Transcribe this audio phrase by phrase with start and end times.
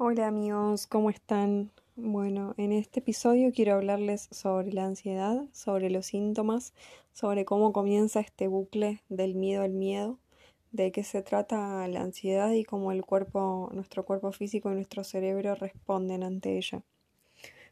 [0.00, 1.72] Hola amigos, ¿cómo están?
[1.96, 6.72] Bueno, en este episodio quiero hablarles sobre la ansiedad, sobre los síntomas,
[7.12, 10.16] sobre cómo comienza este bucle del miedo al miedo,
[10.70, 15.02] de qué se trata la ansiedad y cómo el cuerpo, nuestro cuerpo físico y nuestro
[15.02, 16.80] cerebro responden ante ella.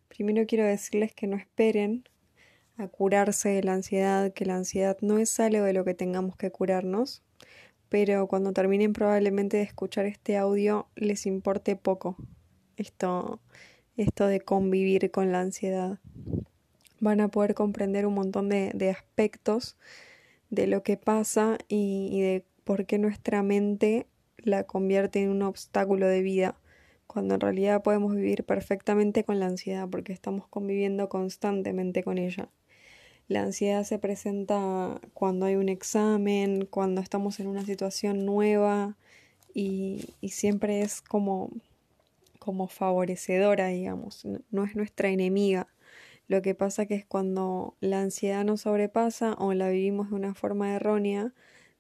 [0.09, 2.09] Primero quiero decirles que no esperen
[2.77, 6.35] a curarse de la ansiedad, que la ansiedad no es algo de lo que tengamos
[6.35, 7.23] que curarnos,
[7.89, 12.17] pero cuando terminen probablemente de escuchar este audio les importe poco
[12.77, 13.41] esto,
[13.97, 15.99] esto de convivir con la ansiedad.
[17.01, 19.77] Van a poder comprender un montón de, aspectos
[20.51, 24.07] de lo que pasa y, y de por qué nuestra mente
[24.39, 26.57] la convierte en un obstáculo de vida,
[27.07, 32.49] cuando en realidad podemos vivir perfectamente con la ansiedad porque estamos conviviendo constantemente con ella.
[33.29, 38.97] La ansiedad se presenta cuando hay un examen, cuando estamos en una situación nueva
[39.55, 41.51] y, siempre es como,
[42.39, 45.69] como favorecedora, digamos, no, es nuestra enemiga.
[46.29, 50.35] Lo que pasa que es cuando la ansiedad nos sobrepasa o la vivimos de una
[50.35, 51.35] forma errónea,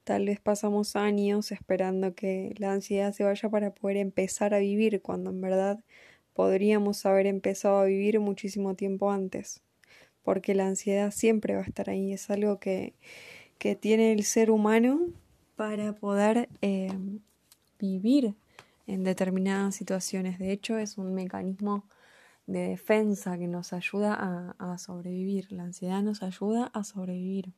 [0.04, 5.02] tal vez pasamos años esperando que la ansiedad se vaya para poder empezar a vivir,
[5.02, 5.80] cuando en verdad
[6.34, 9.62] podríamos haber empezado a vivir muchísimo tiempo antes
[10.26, 12.94] porque la ansiedad siempre va a estar ahí, es algo que,
[13.80, 15.00] tiene el ser humano
[15.54, 16.92] para poder eh,
[17.78, 18.34] vivir
[18.88, 20.40] en determinadas situaciones.
[20.40, 21.84] De hecho, es un mecanismo
[22.48, 25.52] de defensa que nos ayuda a, sobrevivir.
[25.52, 27.52] La ansiedad nos ayuda a sobrevivir.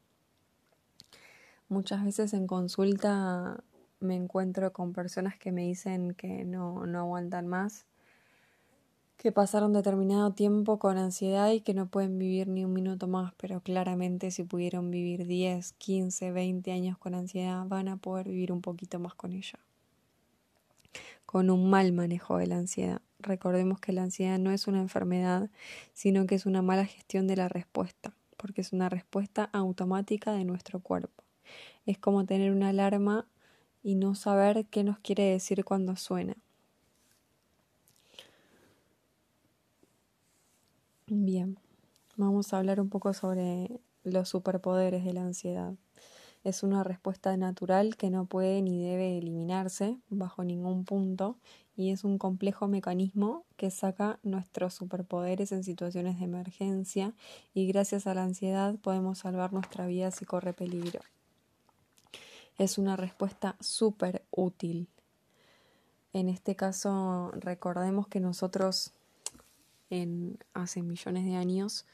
[1.70, 3.64] Muchas veces en consulta
[3.98, 7.86] me encuentro con personas que me dicen que no, no aguantan más
[9.18, 13.34] que pasaron determinado tiempo con ansiedad y que no pueden vivir ni un minuto más,
[13.36, 18.52] pero claramente si pudieron vivir 10, 15, 20 años con ansiedad, van a poder vivir
[18.52, 19.58] un poquito más con ella.
[21.26, 23.02] Con un mal manejo de la ansiedad.
[23.18, 25.50] Recordemos que la ansiedad no es una enfermedad,
[25.94, 30.44] sino que es una mala gestión de la respuesta, porque es una respuesta automática de
[30.44, 31.24] nuestro cuerpo.
[31.86, 33.26] Es como tener una alarma
[33.82, 36.36] y no saber qué nos quiere decir cuando suena.
[41.10, 41.58] Bien,
[42.16, 45.72] vamos a hablar un poco sobre los superpoderes de la ansiedad.
[46.44, 51.38] Es una respuesta natural que no puede ni debe eliminarse bajo ningún punto
[51.78, 57.14] y es un complejo mecanismo que saca nuestros superpoderes en situaciones de emergencia
[57.54, 61.00] y gracias a la ansiedad podemos salvar nuestra vida si corre peligro.
[62.58, 64.88] Es una respuesta súper útil.
[66.12, 68.92] En este caso recordemos que nosotros
[69.90, 71.86] en, hace millones de años,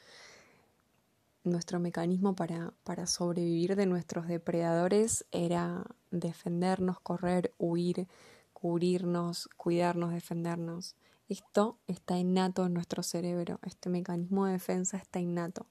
[1.43, 8.07] nuestro mecanismo para, para sobrevivir de nuestros depredadores era defendernos, correr, huir,
[8.53, 10.95] cubrirnos, cuidarnos, defendernos.
[11.29, 15.67] Esto está innato en nuestro cerebro, este mecanismo de defensa está innato.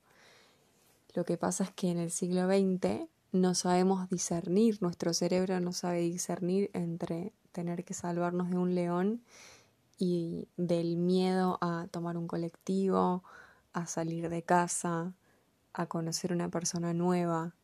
[1.14, 5.72] Lo que pasa es que en el siglo XX no sabemos discernir, nuestro cerebro no
[5.72, 9.22] sabe discernir entre tener que salvarnos de un león
[9.98, 13.22] y del miedo a tomar un colectivo,
[13.72, 15.14] a salir de casa,
[15.72, 17.54] a conocer una persona nueva.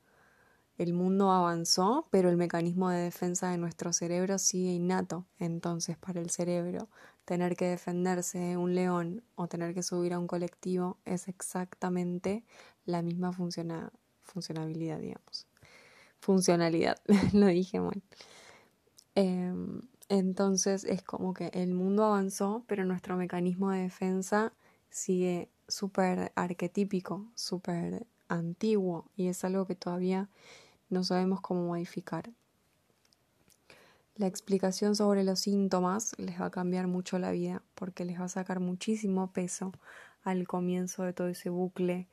[0.79, 5.27] El mundo avanzó, pero el mecanismo de defensa de nuestro cerebro sigue innato.
[5.39, 6.89] Entonces, para el cerebro,
[7.25, 12.45] tener que defenderse de un león o tener que subir a un colectivo es exactamente
[12.87, 15.47] la misma funcionabilidad, digamos.
[16.19, 16.97] Funcionalidad,
[17.33, 18.03] lo dije mal.
[19.15, 24.53] Em, entonces es como que el mundo avanzó, pero nuestro mecanismo de defensa
[24.91, 30.29] sigue súper arquetípico, súper antiguo y es algo que todavía
[30.89, 32.29] no sabemos cómo modificar.
[34.17, 38.25] La explicación sobre los síntomas les va a cambiar mucho la vida porque les va
[38.25, 39.71] a sacar muchísimo peso
[40.25, 42.09] al comienzo de todo ese bucle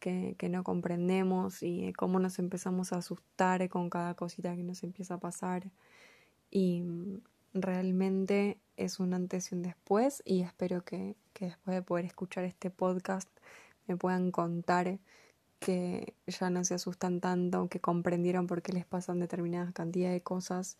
[0.00, 4.82] que, que no comprendemos y cómo nos empezamos a asustar con cada cosita que nos
[4.82, 5.70] empieza a pasar.
[6.50, 6.82] Y
[7.54, 12.70] realmente es un antes y un después y espero que, después de poder escuchar este
[12.70, 13.28] podcast
[13.86, 14.98] me puedan contar
[15.58, 20.22] que ya no se asustan tanto, que comprendieron por qué les pasan determinadas cantidades de
[20.22, 20.76] cosas.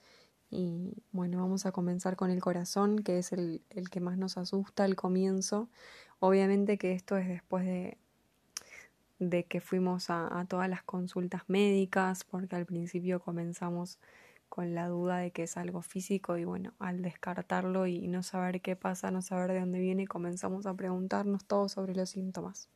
[0.50, 4.84] Y bueno, vamos a comenzar con el corazón, que es el, que más nos asusta
[4.84, 5.68] al comienzo.
[6.18, 7.96] Obviamente que esto es después de,
[9.18, 13.98] de que fuimos a todas las consultas médicas, porque al principio comenzamos
[14.52, 18.60] con la duda de que es algo físico y bueno, al descartarlo y no saber
[18.60, 22.68] qué pasa, no saber de dónde viene, comenzamos a preguntarnos todo sobre los síntomas.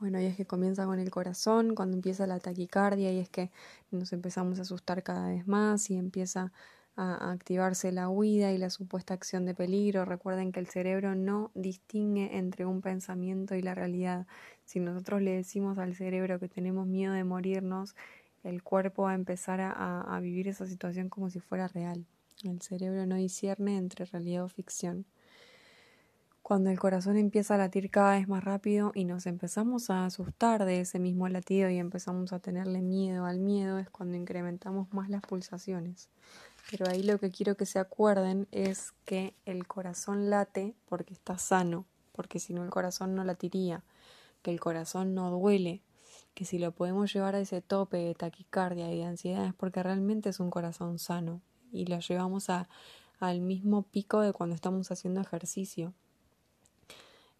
[0.00, 3.52] Bueno, y es que comienza con el corazón, cuando empieza la taquicardia y es que
[3.92, 6.52] nos empezamos a asustar cada vez más y empieza
[6.96, 10.04] a activarse la huida y la supuesta acción de peligro.
[10.04, 14.26] Recuerden que el cerebro no distingue entre un pensamiento y la realidad.
[14.64, 17.94] Si nosotros le decimos al cerebro que tenemos miedo de morirnos,
[18.44, 22.06] el cuerpo va a empezar a, vivir esa situación como si fuera real.
[22.42, 25.06] El cerebro no discierne entre realidad o ficción.
[26.42, 30.64] Cuando el corazón empieza a latir cada vez más rápido y nos empezamos a asustar
[30.64, 35.10] de ese mismo latido y empezamos a tenerle miedo al miedo, es cuando incrementamos más
[35.10, 36.08] las pulsaciones.
[36.70, 41.36] Pero ahí lo que quiero que se acuerden es que el corazón late porque está
[41.38, 43.82] sano, porque si no el corazón no latiría,
[44.42, 45.82] que el corazón no duele,
[46.34, 49.82] que si lo podemos llevar a ese tope de taquicardia y de ansiedad es porque
[49.82, 51.40] realmente es un corazón sano
[51.72, 52.68] y lo llevamos a,
[53.20, 55.92] al mismo pico de cuando estamos haciendo ejercicio.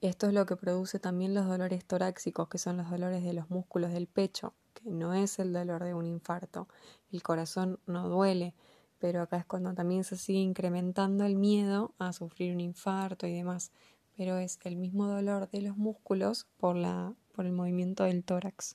[0.01, 3.51] Esto es lo que produce también los dolores torácicos, que son los dolores de los
[3.51, 6.69] músculos del pecho, que no es el dolor de un infarto.
[7.11, 8.55] El corazón no duele,
[8.99, 13.35] pero acá es cuando también se sigue incrementando el miedo a sufrir un infarto y
[13.35, 13.73] demás,
[14.17, 18.75] pero es el mismo dolor de los músculos por, la, por el movimiento del tórax.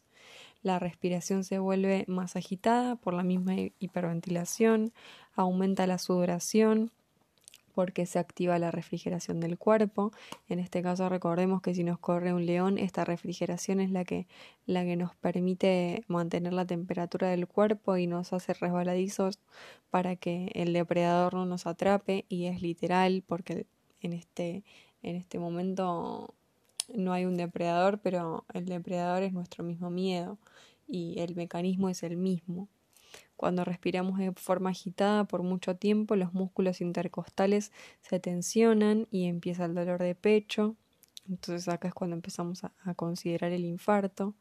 [0.62, 4.94] La respiración se vuelve más agitada por la misma hiperventilación,
[5.36, 6.90] aumenta la sudoración,
[7.74, 10.14] porque se activa la refrigeración del cuerpo.
[10.48, 14.28] En este caso recordemos que si nos corre un león, esta refrigeración es la que,
[14.66, 19.40] la que nos permite mantener la temperatura del cuerpo y nos hace resbaladizos
[19.90, 23.66] para que el depredador no nos atrape y es literal porque
[24.00, 24.64] en este,
[25.02, 26.34] en este momento
[26.94, 30.38] no hay un depredador, pero el depredador es nuestro mismo miedo
[30.88, 32.68] y el mecanismo es el mismo.
[33.36, 39.66] Cuando respiramos de forma agitada por mucho tiempo, los músculos intercostales se tensionan y empieza
[39.66, 40.76] el dolor de pecho.
[41.28, 44.34] Entonces acá es cuando empezamos a, considerar el infarto.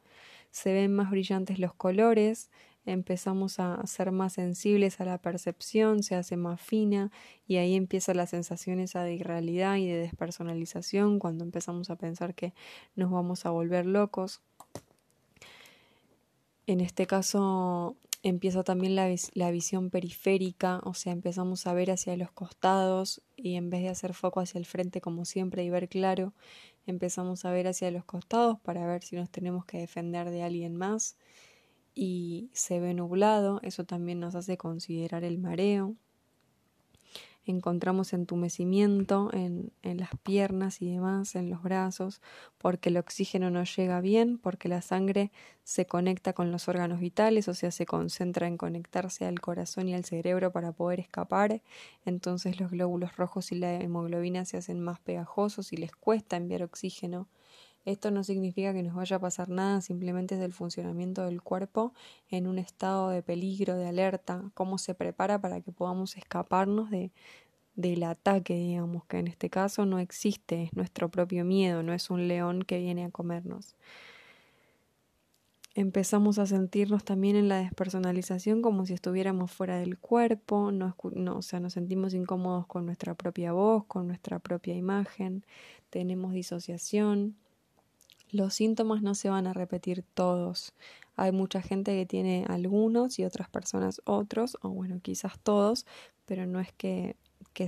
[0.51, 2.51] Se ven más brillantes los colores,
[2.85, 7.11] empezamos a ser más sensibles a la percepción, se hace más fina
[7.47, 12.35] y ahí empieza la sensación esa de irrealidad y de despersonalización cuando empezamos a pensar
[12.35, 12.55] que
[12.97, 14.41] nos vamos a volver locos.
[16.67, 22.17] En este caso empieza también la, la, visión periférica, o sea, empezamos a ver hacia
[22.17, 25.89] los costados y en vez de hacer foco hacia el frente como siempre y ver
[25.89, 26.33] claro,
[26.87, 30.77] empezamos a ver hacia los costados para ver si nos tenemos que defender de alguien
[30.77, 31.17] más
[31.95, 35.97] y se ve nublado, eso también nos hace considerar el mareo.
[37.45, 42.21] Encontramos entumecimiento en, en las piernas y demás, en los brazos,
[42.57, 45.33] porque el oxígeno no llega bien, porque la sangre
[45.65, 49.95] se conecta con los órganos vitales, o sea, se concentra en conectarse al corazón y
[49.95, 51.63] al cerebro para poder escapar,
[52.05, 56.63] entonces los glóbulos rojos y la hemoglobina se hacen más pegajosos y les cuesta enviar
[56.63, 57.27] oxígeno
[57.85, 61.93] esto no significa que nos vaya a pasar nada, simplemente es el funcionamiento del cuerpo
[62.29, 67.11] en un estado de peligro, de alerta, cómo se prepara para que podamos escaparnos de,
[67.75, 72.11] del ataque, digamos, que en este caso no existe, es nuestro propio miedo, no es
[72.11, 73.75] un león que viene a comernos.
[75.75, 81.39] Empezamos a sentirnos también en la despersonalización como si estuviéramos fuera del cuerpo, no, no,
[81.39, 85.47] o sea, nos sentimos incómodos con nuestra propia voz, con nuestra propia imagen,
[85.89, 87.37] tenemos disociación,
[88.33, 90.75] los síntomas no se van a repetir todos.
[91.17, 95.87] Hay mucha gente que tiene algunos y otras personas otros, o bueno, quizás todos,
[96.25, 97.17] pero no es que,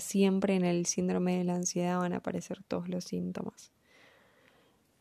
[0.01, 3.71] siempre en el síndrome de la ansiedad van a aparecer todos los síntomas.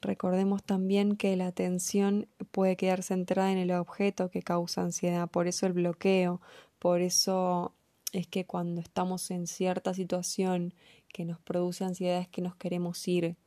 [0.01, 5.47] Recordemos también que la atención puede quedar centrada en el objeto que causa ansiedad, por
[5.47, 6.41] eso el bloqueo,
[6.77, 7.73] por eso
[8.11, 10.73] es que cuando estamos en cierta situación
[11.13, 13.37] que nos produce ansiedad es que nos queremos ir,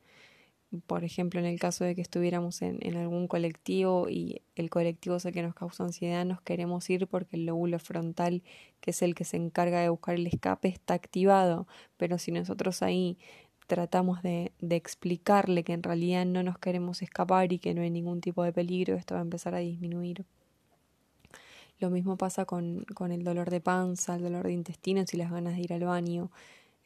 [0.85, 5.15] por ejemplo, en el caso de que estuviéramos en, en, algún colectivo y el colectivo
[5.15, 8.43] es el que nos causa ansiedad, nos queremos ir porque el lóbulo frontal,
[8.81, 11.67] que es el que se encarga de buscar el escape, está activado.
[11.97, 13.17] Pero si nosotros ahí
[13.67, 17.89] tratamos de, de explicarle que en realidad no nos queremos escapar y que no hay
[17.89, 20.25] ningún tipo de peligro, esto va a empezar a disminuir.
[21.79, 25.31] Lo mismo pasa con, con el dolor de panza, el dolor de intestinos y las
[25.31, 26.31] ganas de ir al baño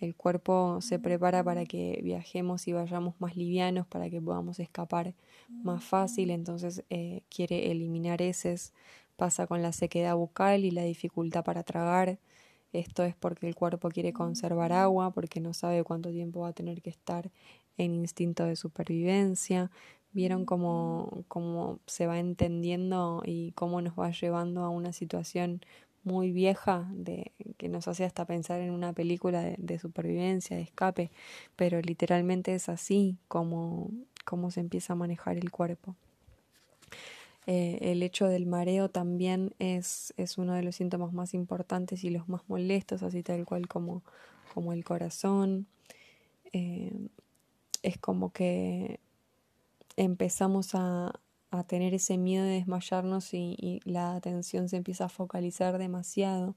[0.01, 5.13] el cuerpo se prepara para que viajemos y vayamos más livianos, para que podamos escapar
[5.47, 8.73] más fácil, entonces eh, quiere eliminar heces,
[9.15, 12.19] pasa con la sequedad bucal y la dificultad para tragar.
[12.73, 16.53] Esto es porque el cuerpo quiere conservar agua, porque no sabe cuánto tiempo va a
[16.53, 17.31] tener que estar
[17.77, 19.69] en instinto de supervivencia.
[20.13, 25.61] Vieron cómo, cómo se va entendiendo y cómo nos va llevando a una situación
[26.03, 31.11] muy vieja de que nos hace hasta pensar en una película de, supervivencia, de escape,
[31.55, 33.91] pero literalmente es así como,
[34.25, 35.95] como se empieza a manejar el cuerpo.
[37.47, 42.09] Eh, el hecho del mareo también es, es, uno de los síntomas más importantes y
[42.11, 44.03] los más molestos, así tal cual como,
[44.53, 45.67] como el corazón.
[46.53, 46.91] Eh,
[47.83, 48.99] es como que
[49.95, 51.19] empezamos a,
[51.51, 56.55] a, tener ese miedo de desmayarnos y, la atención se empieza a focalizar demasiado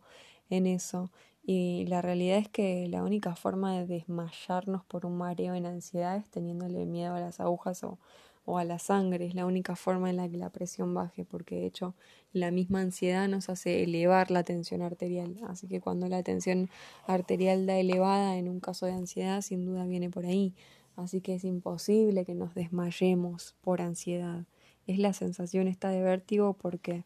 [0.51, 1.11] en eso.
[1.47, 6.17] Y la realidad es que la única forma de desmayarnos por un mareo en ansiedad
[6.17, 7.99] es teniéndole miedo a las agujas o,
[8.45, 9.27] o a la sangre.
[9.27, 11.95] Es la única forma en la que la presión baje, porque de hecho
[12.33, 15.37] la misma ansiedad nos hace elevar la tensión arterial.
[15.49, 16.71] Así que cuando la tensión
[17.07, 20.55] arterial da elevada en un caso de ansiedad, sin duda viene por ahí.
[20.97, 24.45] Así que es imposible que nos desmayemos por ansiedad.
[24.87, 27.05] Es la sensación esta de vértigo porque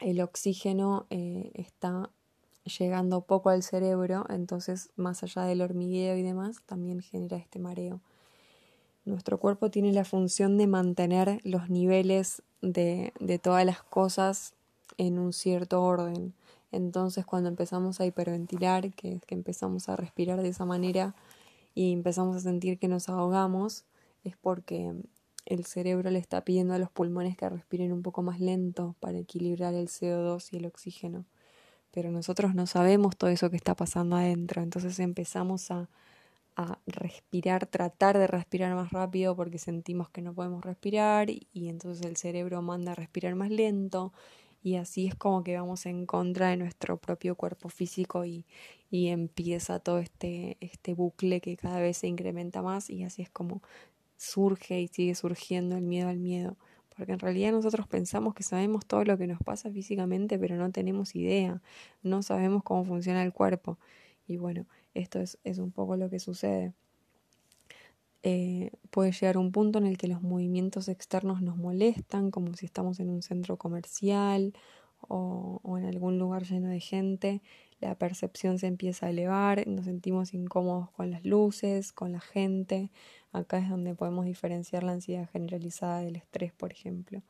[0.00, 2.10] el oxígeno eh, está
[2.64, 8.00] llegando poco al cerebro, entonces más allá del hormigueo y demás, también genera este mareo.
[9.04, 14.54] Nuestro cuerpo tiene la función de mantener los niveles de, de todas las cosas
[14.98, 16.34] en un cierto orden.
[16.72, 21.14] Entonces cuando empezamos a hiperventilar, que es que empezamos a respirar de esa manera
[21.74, 23.84] y empezamos a sentir que nos ahogamos,
[24.24, 24.94] es porque
[25.50, 29.18] el cerebro le está pidiendo a los pulmones que respiren un poco más lento para
[29.18, 31.26] equilibrar el CO2 y el oxígeno.
[31.90, 35.88] Pero nosotros no sabemos todo eso que está pasando adentro, entonces empezamos a
[36.56, 42.04] a respirar, tratar de respirar más rápido porque sentimos que no podemos respirar y, entonces
[42.04, 44.12] el cerebro manda a respirar más lento
[44.62, 48.44] y así es como que vamos en contra de nuestro propio cuerpo físico y,
[48.90, 53.30] y empieza todo este, este bucle que cada vez se incrementa más y así es
[53.30, 53.62] como
[54.20, 56.56] surge y sigue surgiendo el miedo al miedo.
[56.94, 60.70] Porque en realidad nosotros pensamos que sabemos todo lo que nos pasa físicamente, pero no
[60.70, 61.62] tenemos idea,
[62.02, 63.78] no sabemos cómo funciona el cuerpo.
[64.26, 66.74] Y bueno, esto es, es un poco lo que sucede.
[68.22, 72.66] Eh, puede llegar un punto en el que los movimientos externos nos molestan, como si
[72.66, 74.52] estamos en un centro comercial
[75.00, 77.40] o, o, en algún lugar lleno de gente,
[77.80, 82.90] la percepción se empieza a elevar, nos sentimos incómodos con las luces, con la gente.
[83.32, 87.22] Acá es donde podemos diferenciar la ansiedad generalizada del estrés, por ejemplo.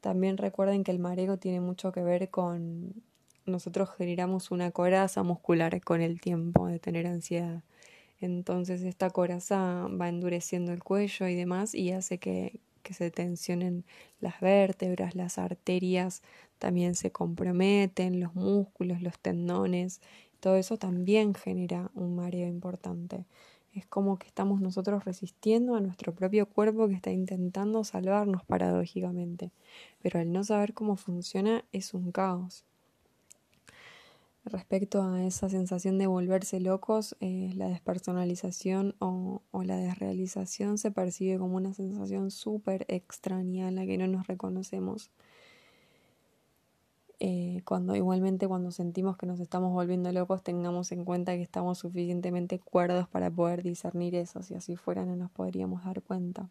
[0.00, 3.02] También recuerden que el mareo tiene mucho que ver con
[3.46, 7.62] nosotros generamos una coraza muscular con el tiempo de tener ansiedad.
[8.20, 13.84] Entonces esta coraza va endureciendo el cuello y demás y hace que, que se tensionen
[14.20, 16.22] las vértebras, las arterias
[16.58, 20.00] también se comprometen, los músculos, los tendones,
[20.40, 23.24] todo eso también genera un mareo importante.
[23.74, 29.50] Es como que estamos nosotros resistiendo a nuestro propio cuerpo que está intentando salvarnos paradójicamente,
[30.00, 32.64] pero al no saber cómo funciona es un caos.
[34.44, 41.38] Respecto a esa sensación de volverse locos, eh, la despersonalización o, la desrealización se percibe
[41.38, 45.10] como una sensación súper extraña en la que no nos reconocemos.
[47.26, 51.78] Eh, cuando igualmente cuando sentimos que nos estamos volviendo locos tengamos en cuenta que estamos
[51.78, 56.50] suficientemente cuerdos para poder discernir eso, si así fuera no nos podríamos dar cuenta.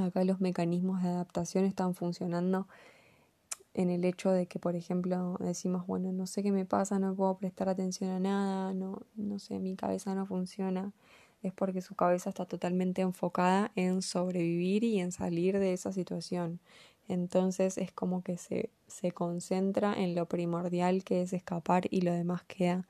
[0.00, 2.68] Acá los mecanismos de adaptación están funcionando
[3.74, 7.16] en el hecho de que, por ejemplo, decimos, bueno, no sé qué me pasa, no
[7.16, 10.92] puedo prestar atención a nada, no, no sé, mi cabeza no funciona,
[11.42, 16.60] es porque su cabeza está totalmente enfocada en sobrevivir y en salir de esa situación.
[17.10, 22.12] Entonces es como que se, se concentra en lo primordial que es escapar y lo
[22.12, 22.86] demás queda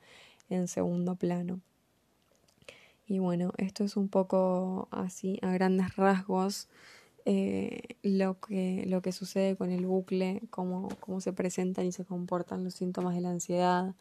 [0.47, 1.59] en segundo plano.
[3.07, 6.69] Y bueno, esto es un poco así, a grandes rasgos,
[7.25, 12.05] eh, lo, que, lo que sucede con el bucle, cómo, cómo se presentan y se
[12.05, 13.95] comportan los síntomas de la ansiedad.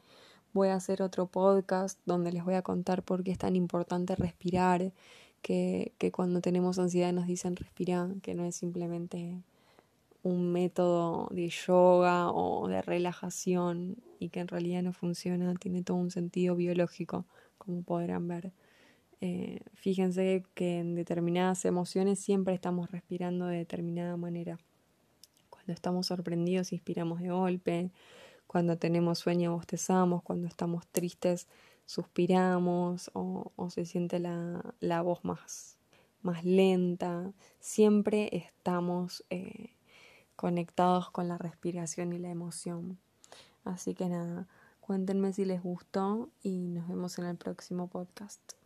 [0.52, 4.16] Voy a hacer otro podcast donde les voy a contar por qué es tan importante
[4.16, 4.92] respirar,
[5.40, 9.42] que, que cuando tenemos ansiedad nos dicen respirar, que no es simplemente
[10.22, 15.96] un método de yoga o de relajación y que en realidad no funciona, tiene todo
[15.96, 17.26] un sentido biológico,
[17.58, 18.52] como podrán ver.
[19.22, 24.58] Eh, fíjense que en determinadas emociones siempre estamos respirando de determinada manera.
[25.50, 27.90] Cuando estamos sorprendidos inspiramos de golpe,
[28.46, 31.48] cuando tenemos sueño bostezamos, cuando estamos tristes
[31.86, 35.76] suspiramos o, se siente la, la voz más,
[36.22, 37.32] más lenta.
[37.58, 39.70] Siempre estamos eh,
[40.40, 42.98] conectados con la respiración y la emoción.
[43.62, 44.48] Así que nada,
[44.80, 48.59] cuéntenme si les gustó y nos vemos en el próximo podcast.